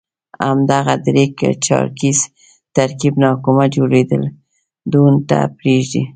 همدغه 0.47 0.93
درې 1.05 1.25
چارکیز 1.65 2.19
ترکیب 2.75 3.13
نه 3.21 3.27
حکومت 3.33 3.69
جوړېدو 3.75 5.01
ته 5.29 5.37
پرېږدي. 5.57 6.01